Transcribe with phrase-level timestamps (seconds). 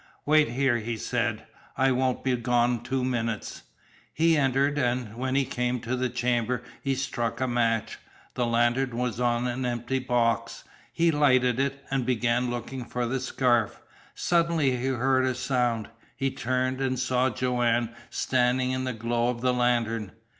[0.25, 1.43] "Wait here," he said.
[1.77, 3.61] "I won't be gone two minutes."
[4.11, 7.99] He entered, and when he came to the chamber he struck a match.
[8.33, 10.63] The lantern was on the empty box.
[10.91, 13.79] He lighted it, and began looking for the scarf.
[14.15, 15.87] Suddenly he heard a sound.
[16.17, 20.13] He turned, and saw Joanne standing in the glow of the lantern.